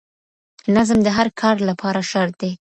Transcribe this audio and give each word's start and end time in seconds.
نظم 0.75 0.99
د 1.03 1.07
هر 1.17 1.27
کار 1.41 1.55
لپاره 1.69 2.01
شرط 2.11 2.33
دی. 2.41 2.51